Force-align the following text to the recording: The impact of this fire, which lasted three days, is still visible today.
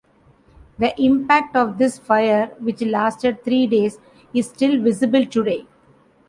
The 0.79 0.99
impact 0.99 1.55
of 1.55 1.77
this 1.77 1.99
fire, 1.99 2.55
which 2.57 2.81
lasted 2.81 3.43
three 3.43 3.67
days, 3.67 3.99
is 4.33 4.49
still 4.49 4.81
visible 4.81 5.27
today. 5.27 5.67